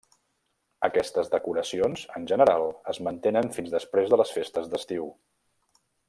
Aquestes 0.87 1.27
decoracions, 1.33 2.05
en 2.21 2.25
general, 2.33 2.65
es 2.95 3.01
mantenen 3.09 3.53
fins 3.59 3.75
després 3.77 4.09
de 4.15 4.19
les 4.23 4.33
festes 4.39 4.71
d'estiu. 4.73 5.11